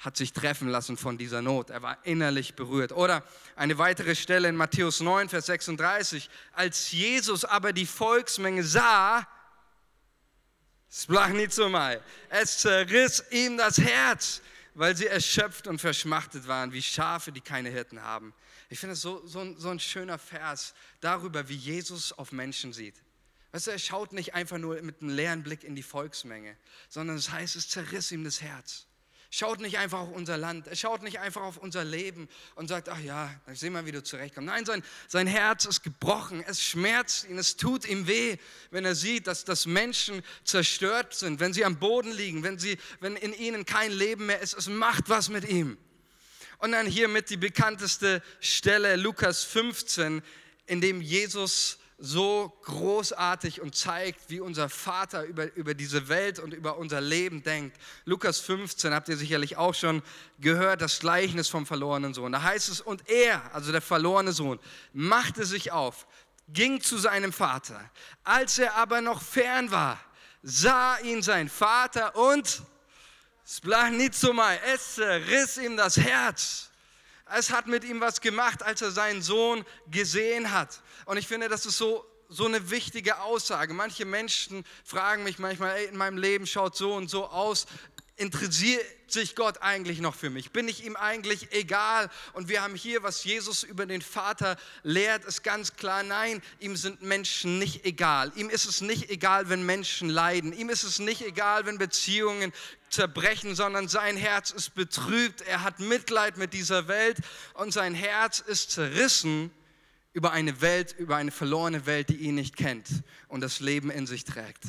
[0.00, 1.68] hat sich treffen lassen von dieser Not.
[1.68, 2.90] Er war innerlich berührt.
[2.92, 3.22] Oder
[3.54, 6.30] eine weitere Stelle in Matthäus 9, Vers 36.
[6.52, 9.28] Als Jesus aber die Volksmenge sah,
[11.68, 14.40] mal, es zerriss ihm das Herz,
[14.74, 18.32] weil sie erschöpft und verschmachtet waren, wie Schafe, die keine Hirten haben.
[18.70, 22.94] Ich finde es so, so, so ein schöner Vers darüber, wie Jesus auf Menschen sieht.
[23.52, 26.56] Weißt du, er schaut nicht einfach nur mit einem leeren Blick in die Volksmenge,
[26.88, 28.86] sondern es das heißt, es zerriss ihm das Herz.
[29.32, 32.88] Schaut nicht einfach auf unser Land, er schaut nicht einfach auf unser Leben und sagt,
[32.88, 34.46] ach ja, dann sehen wir, wie du zurechtkommst.
[34.46, 38.38] Nein, sein, sein Herz ist gebrochen, es schmerzt ihn, es tut ihm weh,
[38.72, 42.76] wenn er sieht, dass, dass Menschen zerstört sind, wenn sie am Boden liegen, wenn, sie,
[42.98, 44.54] wenn in ihnen kein Leben mehr ist.
[44.54, 45.78] Es macht was mit ihm.
[46.58, 50.22] Und dann hiermit die bekannteste Stelle, Lukas 15,
[50.66, 56.54] in dem Jesus so großartig und zeigt, wie unser Vater über, über diese Welt und
[56.54, 57.76] über unser Leben denkt.
[58.06, 60.02] Lukas 15 habt ihr sicherlich auch schon
[60.38, 62.32] gehört, das Gleichnis vom verlorenen Sohn.
[62.32, 64.58] Da heißt es, und er, also der verlorene Sohn,
[64.94, 66.06] machte sich auf,
[66.48, 67.78] ging zu seinem Vater.
[68.24, 70.00] Als er aber noch fern war,
[70.42, 72.62] sah ihn sein Vater und
[73.46, 76.69] Splachnizomai, es riss ihm das Herz.
[77.36, 80.80] Es hat mit ihm was gemacht, als er seinen Sohn gesehen hat.
[81.04, 83.74] Und ich finde, das ist so, so eine wichtige Aussage.
[83.74, 87.66] Manche Menschen fragen mich manchmal, ey, in meinem Leben schaut so und so aus.
[88.20, 90.50] Interessiert sich Gott eigentlich noch für mich?
[90.50, 92.10] Bin ich ihm eigentlich egal?
[92.34, 96.76] Und wir haben hier, was Jesus über den Vater lehrt, ist ganz klar, nein, ihm
[96.76, 98.30] sind Menschen nicht egal.
[98.36, 100.52] Ihm ist es nicht egal, wenn Menschen leiden.
[100.52, 102.52] Ihm ist es nicht egal, wenn Beziehungen
[102.90, 105.40] zerbrechen, sondern sein Herz ist betrübt.
[105.40, 107.16] Er hat Mitleid mit dieser Welt
[107.54, 109.50] und sein Herz ist zerrissen
[110.12, 112.86] über eine Welt, über eine verlorene Welt, die ihn nicht kennt
[113.28, 114.64] und das Leben in sich trägt.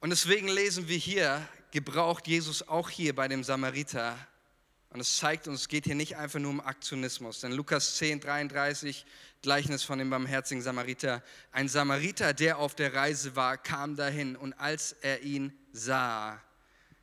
[0.00, 4.16] Und deswegen lesen wir hier, gebraucht Jesus auch hier bei dem Samariter.
[4.90, 7.40] Und es zeigt uns, es geht hier nicht einfach nur um Aktionismus.
[7.40, 9.04] Denn Lukas 10, 33,
[9.42, 11.22] Gleichnis von dem barmherzigen Samariter.
[11.52, 16.42] Ein Samariter, der auf der Reise war, kam dahin und als er ihn sah,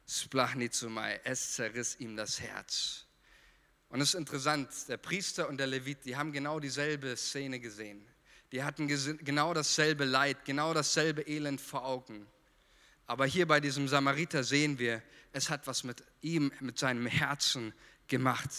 [0.07, 3.05] sprach Nizumai, es zerriss ihm das Herz.
[3.89, 8.03] Und es ist interessant, der Priester und der Levit, die haben genau dieselbe Szene gesehen.
[8.51, 12.27] Die hatten genau dasselbe Leid, genau dasselbe Elend vor Augen.
[13.13, 14.99] Aber hier bei diesem Samariter sehen wir,
[15.33, 17.71] es hat was mit ihm, mit seinem Herzen
[18.07, 18.49] gemacht.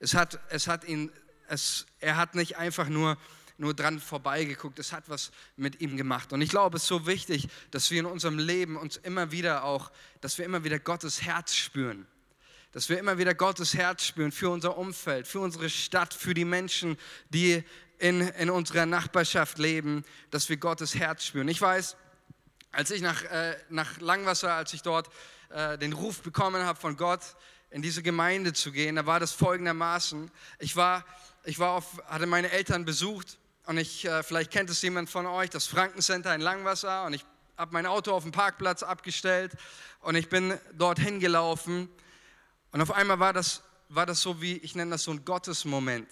[0.00, 1.12] Es hat, es hat ihn,
[1.46, 3.16] es, er hat nicht einfach nur,
[3.56, 6.32] nur dran vorbeigeguckt, es hat was mit ihm gemacht.
[6.32, 9.62] Und ich glaube, es ist so wichtig, dass wir in unserem Leben uns immer wieder
[9.62, 12.04] auch, dass wir immer wieder Gottes Herz spüren
[12.72, 16.44] dass wir immer wieder Gottes Herz spüren für unser Umfeld, für unsere Stadt, für die
[16.44, 17.62] Menschen, die
[18.00, 21.46] in, in unserer Nachbarschaft leben, dass wir Gottes Herz spüren.
[21.46, 21.96] Ich weiß,
[22.74, 25.08] als ich nach, äh, nach Langwasser, als ich dort
[25.50, 27.20] äh, den Ruf bekommen habe von Gott,
[27.70, 30.30] in diese Gemeinde zu gehen, da war das folgendermaßen.
[30.58, 31.04] Ich war,
[31.44, 35.26] ich war auf, hatte meine Eltern besucht und ich, äh, vielleicht kennt es jemand von
[35.26, 37.24] euch, das Frankencenter in Langwasser und ich
[37.56, 39.52] habe mein Auto auf dem Parkplatz abgestellt
[40.00, 41.88] und ich bin dorthin gelaufen
[42.72, 46.08] und auf einmal war das war das so wie, ich nenne das so ein Gottesmoment.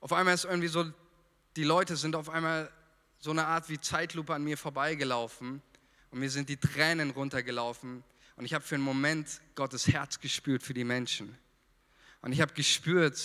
[0.00, 0.84] Auf einmal ist irgendwie so,
[1.56, 2.70] die Leute sind auf einmal
[3.24, 5.62] so eine Art wie Zeitlupe an mir vorbeigelaufen
[6.10, 8.04] und mir sind die Tränen runtergelaufen
[8.36, 11.34] und ich habe für einen Moment Gottes Herz gespürt für die Menschen.
[12.20, 13.18] Und ich habe gespürt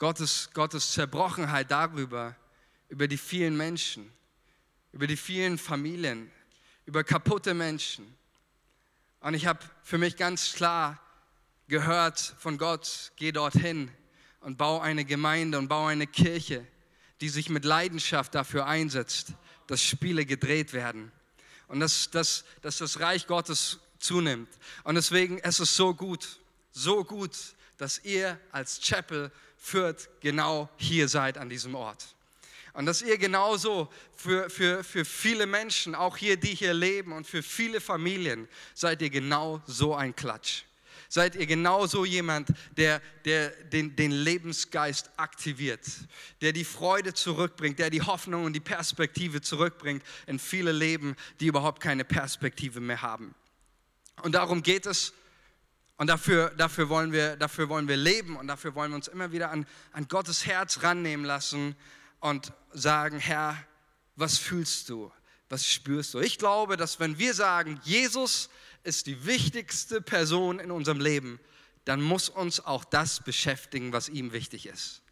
[0.00, 2.34] Gottes, Gottes Zerbrochenheit darüber,
[2.88, 4.10] über die vielen Menschen,
[4.90, 6.28] über die vielen Familien,
[6.84, 8.12] über kaputte Menschen.
[9.20, 11.00] Und ich habe für mich ganz klar
[11.68, 13.88] gehört von Gott, geh dorthin
[14.40, 16.66] und bau eine Gemeinde und bau eine Kirche,
[17.20, 19.28] die sich mit Leidenschaft dafür einsetzt,
[19.66, 21.12] dass Spiele gedreht werden
[21.68, 24.48] und dass, dass, dass das Reich Gottes zunimmt.
[24.84, 26.40] Und deswegen es ist es so gut,
[26.72, 27.36] so gut,
[27.78, 32.14] dass ihr als Chapel Fürth genau hier seid an diesem Ort.
[32.72, 37.26] Und dass ihr genauso für, für, für viele Menschen, auch hier, die hier leben und
[37.26, 40.62] für viele Familien, seid ihr genau so ein Klatsch.
[41.12, 45.84] Seid ihr genauso jemand, der, der den, den Lebensgeist aktiviert,
[46.40, 51.48] der die Freude zurückbringt, der die Hoffnung und die Perspektive zurückbringt in viele Leben, die
[51.48, 53.34] überhaupt keine Perspektive mehr haben.
[54.22, 55.12] Und darum geht es.
[55.96, 59.32] Und dafür, dafür, wollen wir, dafür wollen wir leben und dafür wollen wir uns immer
[59.32, 61.74] wieder an, an Gottes Herz rannehmen lassen
[62.20, 63.56] und sagen, Herr,
[64.14, 65.10] was fühlst du?
[65.50, 66.20] Was spürst du?
[66.20, 68.48] Ich glaube, dass wenn wir sagen, Jesus
[68.84, 71.40] ist die wichtigste Person in unserem Leben,
[71.84, 75.02] dann muss uns auch das beschäftigen, was ihm wichtig ist.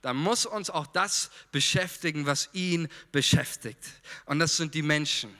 [0.00, 3.82] Dann muss uns auch das beschäftigen, was ihn beschäftigt.
[4.24, 5.36] Und das sind die Menschen.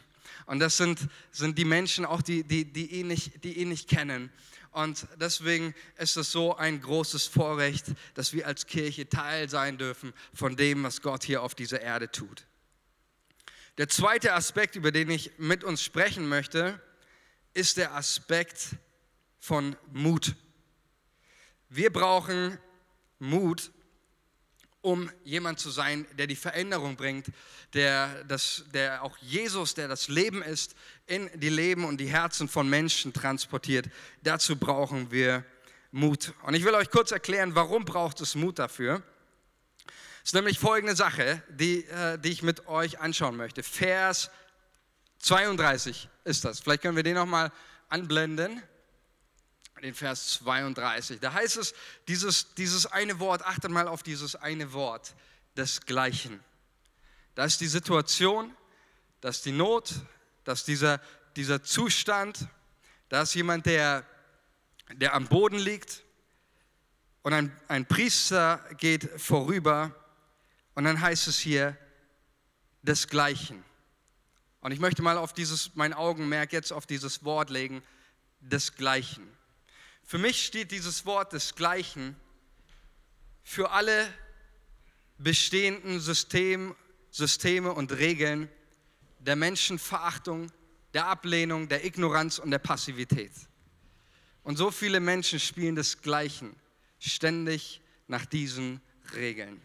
[0.47, 3.89] Und das sind, sind die Menschen auch, die, die, die, ihn nicht, die ihn nicht
[3.89, 4.31] kennen.
[4.73, 10.13] Und deswegen ist es so ein großes Vorrecht, dass wir als Kirche Teil sein dürfen
[10.35, 12.45] von dem, was Gott hier auf dieser Erde tut.
[13.79, 16.81] Der zweite Aspekt, über den ich mit uns sprechen möchte,
[17.55, 18.71] ist der Aspekt
[19.39, 20.35] von Mut.
[21.69, 22.59] Wir brauchen
[23.21, 23.71] Mut,
[24.81, 27.27] um jemand zu sein, der die Veränderung bringt,
[27.73, 30.75] der, das, der auch Jesus, der das Leben ist,
[31.07, 33.89] in die Leben und die Herzen von Menschen transportiert.
[34.25, 35.45] Dazu brauchen wir
[35.93, 36.35] Mut.
[36.43, 39.05] Und ich will euch kurz erklären, warum braucht es Mut dafür.
[40.23, 43.63] Es ist nämlich folgende Sache, die, äh, die ich mit euch anschauen möchte.
[43.63, 44.31] Vers
[45.21, 46.61] 32 ist das.
[46.61, 47.51] Vielleicht können wir den nochmal
[47.89, 48.63] anblenden
[49.83, 51.21] den Vers 32.
[51.21, 51.75] Da heißt es,
[52.07, 55.15] dieses, dieses eine Wort, achtet mal auf dieses eine Wort,
[55.57, 56.41] desgleichen.
[57.35, 58.55] Da ist die Situation,
[59.21, 59.95] da ist die Not,
[60.45, 61.01] da ist dieser,
[61.37, 62.49] dieser Zustand,
[63.09, 64.05] da ist jemand, der,
[64.93, 66.03] der am Boden liegt
[67.23, 69.95] und ein, ein Priester geht vorüber
[70.79, 71.77] und dann heißt es hier,
[72.83, 73.65] desgleichen.
[74.61, 77.83] Und ich möchte mal auf dieses, mein Augenmerk jetzt auf dieses Wort legen,
[78.39, 79.27] desgleichen.
[80.05, 82.15] Für mich steht dieses Wort desgleichen
[83.43, 84.09] für alle
[85.19, 86.77] bestehenden System,
[87.11, 88.49] Systeme und Regeln
[89.19, 90.53] der Menschenverachtung,
[90.95, 93.33] der Ablehnung, der Ignoranz und der Passivität.
[94.45, 96.55] Und so viele Menschen spielen desgleichen
[97.01, 98.81] ständig nach diesen
[99.17, 99.61] Regeln.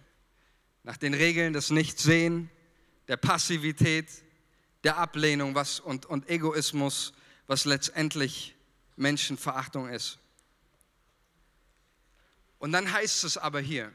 [0.84, 2.50] Nach den Regeln des Nichtsehen,
[3.08, 4.10] der Passivität,
[4.84, 7.14] der Ablehnung was, und, und Egoismus,
[7.48, 8.56] was letztendlich
[8.96, 10.20] Menschenverachtung ist.
[12.60, 13.92] Und dann heißt es aber hier,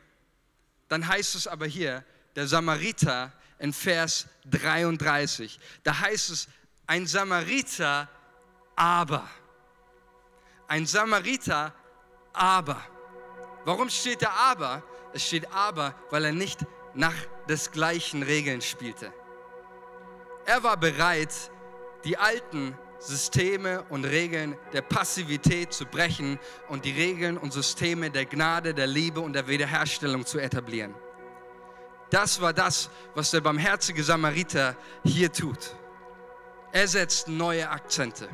[0.89, 2.05] dann heißt es aber hier,
[2.37, 6.49] der Samariter in Vers 33, da heißt es,
[6.87, 8.09] ein Samariter
[8.77, 9.29] aber.
[10.69, 11.75] Ein Samariter
[12.33, 12.83] aber.
[13.65, 14.83] Warum steht da aber?
[15.13, 16.61] Es steht aber, weil er nicht
[16.99, 17.15] nach
[17.49, 19.13] des gleichen Regeln spielte.
[20.47, 21.33] Er war bereit,
[22.05, 28.27] die alten Systeme und Regeln der Passivität zu brechen und die Regeln und Systeme der
[28.27, 30.93] Gnade, der Liebe und der Wiederherstellung zu etablieren.
[32.11, 35.77] Das war das, was der barmherzige Samariter hier tut.
[36.73, 38.29] Er setzt neue Akzente.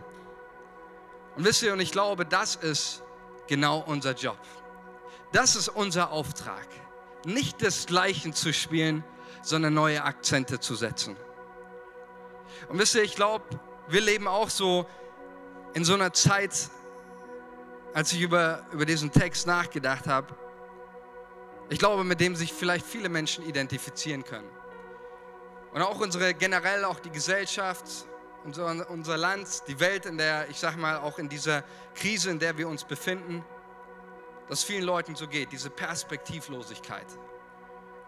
[1.37, 3.03] Und wisst ihr, und ich glaube, das ist
[3.47, 4.39] genau unser Job.
[5.33, 6.67] Das ist unser Auftrag.
[7.27, 9.05] Nicht das Gleiche zu spielen,
[9.43, 11.17] sondern neue Akzente zu setzen.
[12.69, 13.45] Und wisst ihr, ich glaube,
[13.89, 14.87] wir leben auch so
[15.75, 16.71] in so einer Zeit,
[17.93, 20.35] als ich über, über diesen Text nachgedacht habe,
[21.71, 24.49] ich glaube, mit dem sich vielleicht viele Menschen identifizieren können.
[25.73, 28.07] Und auch unsere, generell auch die Gesellschaft,
[28.45, 32.39] unser, unser Land, die Welt, in der, ich sag mal, auch in dieser Krise, in
[32.39, 33.45] der wir uns befinden,
[34.49, 37.07] dass vielen Leuten so geht, diese Perspektivlosigkeit,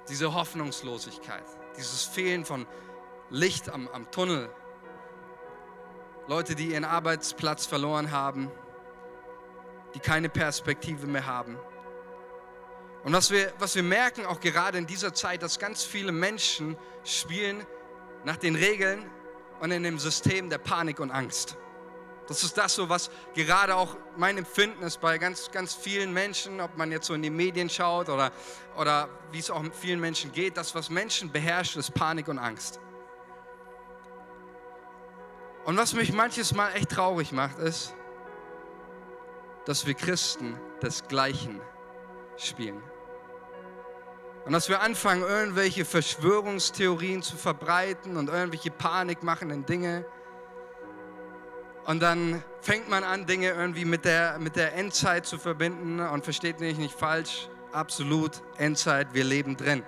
[0.08, 1.44] diese Hoffnungslosigkeit,
[1.76, 2.66] dieses Fehlen von
[3.30, 4.50] Licht am, am Tunnel,
[6.28, 8.50] Leute, die ihren Arbeitsplatz verloren haben,
[9.94, 11.56] die keine Perspektive mehr haben.
[13.04, 16.76] Und was wir, was wir merken, auch gerade in dieser Zeit, dass ganz viele Menschen
[17.04, 17.64] spielen
[18.24, 19.08] nach den Regeln
[19.60, 21.56] und in dem System der Panik und Angst.
[22.28, 26.60] Das ist das so, was gerade auch mein Empfinden ist bei ganz, ganz vielen Menschen,
[26.60, 28.32] ob man jetzt so in die Medien schaut oder,
[28.76, 30.56] oder wie es auch mit vielen Menschen geht.
[30.56, 32.80] Das, was Menschen beherrscht, ist Panik und Angst.
[35.64, 37.94] Und was mich manches Mal echt traurig macht, ist,
[39.64, 41.60] dass wir Christen desgleichen
[42.36, 42.82] spielen.
[44.44, 50.06] Und dass wir anfangen, irgendwelche Verschwörungstheorien zu verbreiten und irgendwelche panikmachenden Dinge.
[51.86, 56.24] Und dann fängt man an, Dinge irgendwie mit der, mit der Endzeit zu verbinden und
[56.24, 59.84] versteht mich nicht falsch, absolut Endzeit, wir leben drin.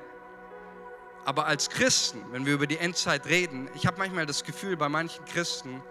[1.24, 4.88] Aber als Christen, wenn wir über die Endzeit reden, ich habe manchmal das Gefühl bei
[4.88, 5.82] manchen Christen,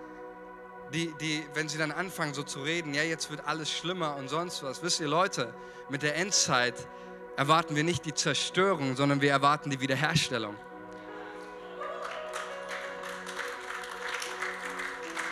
[0.93, 4.29] die, die, wenn sie dann anfangen so zu reden, ja, jetzt wird alles schlimmer und
[4.29, 4.81] sonst was.
[4.81, 5.53] Wisst ihr Leute,
[5.89, 6.87] mit der Endzeit
[7.35, 10.55] erwarten wir nicht die Zerstörung, sondern wir erwarten die Wiederherstellung.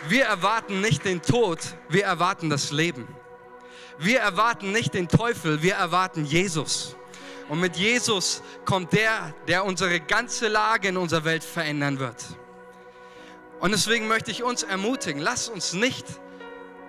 [0.08, 3.08] Wir erwarten nicht den Tod, wir erwarten das Leben.
[3.98, 6.96] Wir erwarten nicht den Teufel, wir erwarten Jesus.
[7.48, 12.24] Und mit Jesus kommt der, der unsere ganze Lage in unserer Welt verändern wird.
[13.58, 16.06] Und deswegen möchte ich uns ermutigen, lasst uns nicht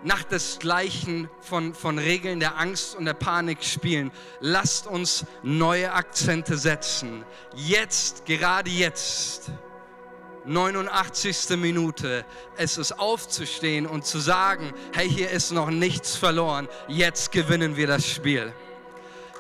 [0.04, 4.12] nach desgleichen von, von Regeln der Angst und der Panik spielen.
[4.42, 7.26] Lasst uns neue Akzente setzen.
[7.56, 9.52] Jetzt, gerade jetzt.
[10.48, 11.58] 89.
[11.58, 12.26] Minute.
[12.56, 16.68] Es ist aufzustehen und zu sagen, hey, hier ist noch nichts verloren.
[16.88, 18.54] Jetzt gewinnen wir das Spiel.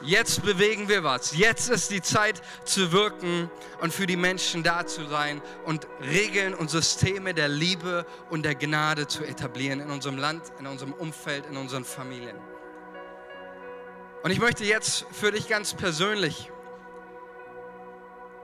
[0.01, 1.35] Jetzt bewegen wir was.
[1.35, 3.49] Jetzt ist die Zeit zu wirken
[3.81, 8.53] und für die Menschen da zu sein und Regeln und Systeme der Liebe und der
[8.53, 12.37] Gnade zu etablieren in unserem Land, in unserem Umfeld, in unseren Familien.
[14.23, 16.51] Und ich möchte jetzt für dich ganz persönlich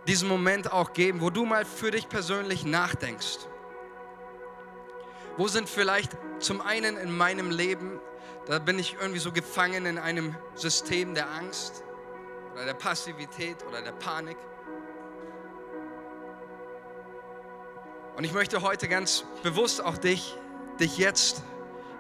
[0.08, 3.40] diesen Moment auch geben, wo du mal für dich persönlich nachdenkst.
[5.38, 8.00] Wo sind vielleicht zum einen in meinem Leben
[8.46, 11.84] da bin ich irgendwie so gefangen in einem System der Angst
[12.54, 14.38] oder der Passivität oder der Panik.
[18.18, 20.38] Und ich möchte heute ganz bewusst auch dich,
[20.80, 21.42] dich jetzt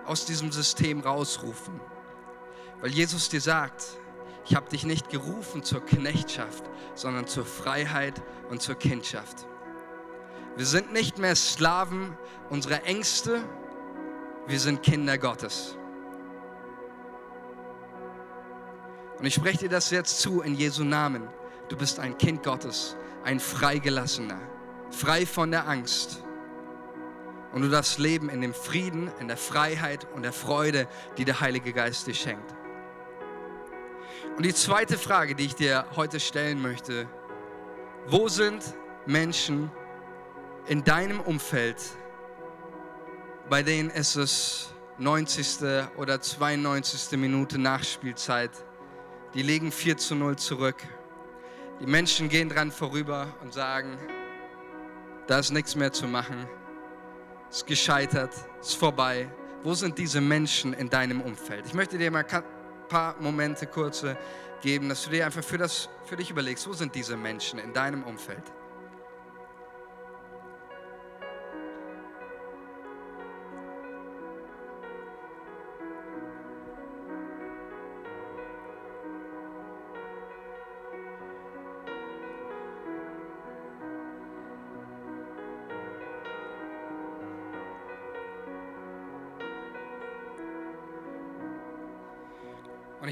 [0.06, 1.80] aus diesem System rausrufen.
[2.82, 3.86] Weil Jesus dir sagt,
[4.46, 6.64] ich habe dich nicht gerufen zur Knechtschaft,
[6.96, 9.48] sondern zur Freiheit und zur Kindschaft.
[10.56, 12.18] Wir sind nicht mehr Sklaven
[12.50, 13.42] unserer Ängste,
[14.46, 15.78] wir sind Kinder Gottes.
[19.18, 21.28] Und ich spreche dir das jetzt zu in Jesu Namen.
[21.70, 24.40] Du bist ein Kind Gottes, ein Freigelassener,
[24.92, 26.22] frei von der Angst.
[27.54, 31.40] Und du darfst leben in dem Frieden, in der Freiheit und der Freude, die der
[31.40, 32.54] Heilige Geist dir schenkt.
[34.36, 37.08] Und die zweite Frage, die ich dir heute stellen möchte,
[38.08, 38.63] wo sind
[39.06, 39.72] Menschen
[40.67, 41.78] in deinem Umfeld,
[43.50, 45.88] bei denen es ist 90.
[45.98, 47.17] oder 92.
[47.17, 48.52] Minute Nachspielzeit
[49.34, 50.78] die legen 4 zu 0 zurück.
[51.80, 53.98] Die Menschen gehen dran vorüber und sagen,
[55.28, 56.48] da ist nichts mehr zu machen,
[57.50, 59.28] es ist gescheitert, es ist vorbei.
[59.63, 61.65] Wo sind diese Menschen in deinem Umfeld?
[61.65, 62.24] Ich möchte dir mal
[62.88, 64.17] paar Momente kurze
[64.62, 67.74] geben, dass du dir einfach für, das, für dich überlegst, wo sind diese Menschen in
[67.74, 68.43] deinem Umfeld?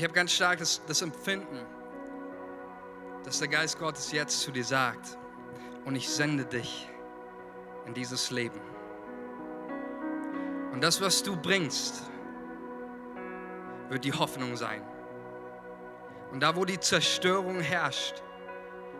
[0.01, 1.59] Ich habe ganz stark das, das Empfinden,
[3.23, 5.15] dass der Geist Gottes jetzt zu dir sagt,
[5.85, 6.89] und ich sende dich
[7.85, 8.59] in dieses Leben.
[10.71, 12.01] Und das, was du bringst,
[13.89, 14.81] wird die Hoffnung sein.
[16.31, 18.23] Und da, wo die Zerstörung herrscht,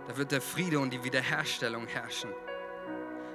[0.07, 2.29] da wird der Friede und die Wiederherstellung herrschen.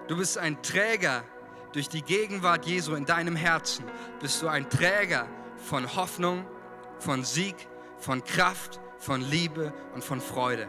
[0.06, 1.24] Du bist ein Träger
[1.72, 3.84] durch die Gegenwart Jesu in deinem Herzen.
[4.20, 6.46] Bist du ein Träger von Hoffnung,
[6.98, 7.54] von Sieg,
[7.98, 10.68] von Kraft, von Liebe und von Freude.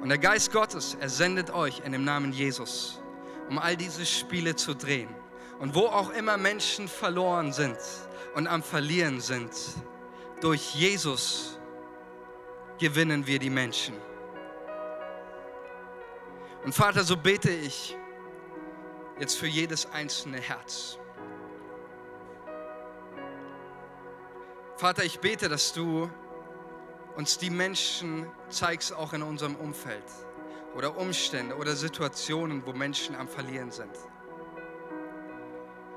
[0.00, 3.00] Und der Geist Gottes, er sendet euch in dem Namen Jesus,
[3.48, 5.08] um all diese Spiele zu drehen.
[5.58, 7.78] Und wo auch immer Menschen verloren sind
[8.34, 9.50] und am Verlieren sind,
[10.40, 11.58] durch Jesus
[12.78, 13.94] gewinnen wir die Menschen.
[16.64, 17.96] Und Vater, so bete ich
[19.18, 20.98] jetzt für jedes einzelne Herz.
[24.78, 26.08] Vater, ich bete, dass du
[27.16, 30.04] uns die Menschen zeigst, auch in unserem Umfeld
[30.76, 33.90] oder Umstände oder Situationen, wo Menschen am Verlieren sind.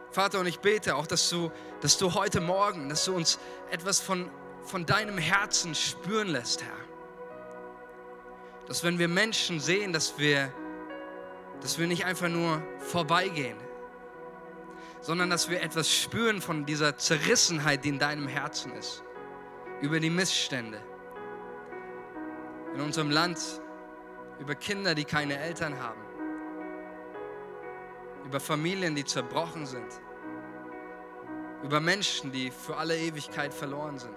[0.09, 1.51] Vater, und ich bete auch, dass du,
[1.81, 3.37] dass du heute Morgen, dass du uns
[3.69, 4.31] etwas von,
[4.63, 6.71] von deinem Herzen spüren lässt, Herr.
[8.65, 10.51] Dass wenn wir Menschen sehen, dass wir,
[11.61, 13.57] dass wir nicht einfach nur vorbeigehen,
[15.01, 19.03] sondern dass wir etwas spüren von dieser Zerrissenheit, die in deinem Herzen ist,
[19.81, 20.79] über die Missstände
[22.75, 23.37] in unserem Land,
[24.39, 26.01] über Kinder, die keine Eltern haben,
[28.25, 30.01] über Familien, die zerbrochen sind,
[31.63, 34.15] über Menschen, die für alle Ewigkeit verloren sind.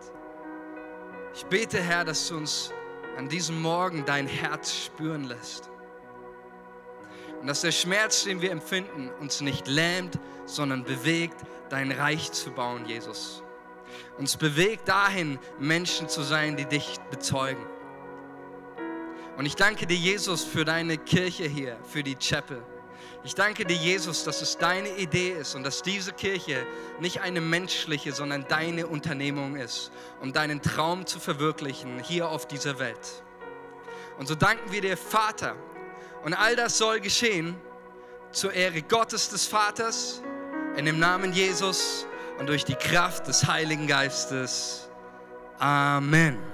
[1.35, 2.73] Ich bete, Herr, dass du uns
[3.17, 5.71] an diesem Morgen dein Herz spüren lässt.
[7.41, 11.37] Und dass der Schmerz, den wir empfinden, uns nicht lähmt, sondern bewegt,
[11.69, 13.43] dein Reich zu bauen, Jesus.
[14.19, 17.65] Uns bewegt dahin, Menschen zu sein, die dich bezeugen.
[19.37, 22.63] Und ich danke dir, Jesus, für deine Kirche hier, für die Chapel.
[23.25, 26.67] Ich danke dir, Jesus, dass es deine Idee ist und dass diese Kirche
[27.01, 32.79] nicht eine menschliche, sondern deine Unternehmung ist, um deinen Traum zu verwirklichen hier auf dieser
[32.79, 33.25] Welt.
[34.19, 35.57] Und so danken wir dir, Vater.
[36.25, 37.55] Und all das soll geschehen
[38.33, 40.23] zur Ehre Gottes des Vaters,
[40.77, 42.07] in dem Namen Jesus
[42.39, 44.89] und durch die Kraft des Heiligen Geistes.
[45.59, 46.54] Amen.